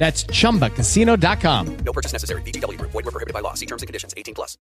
[0.00, 1.76] That's chumbacasino.com.
[1.84, 2.42] No purchase necessary.
[2.42, 2.90] VGW Group.
[2.92, 3.54] Void were prohibited by law.
[3.54, 4.14] See terms and conditions.
[4.16, 4.56] 18 plus.